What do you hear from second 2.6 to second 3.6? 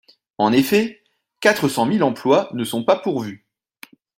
sont pas pourvus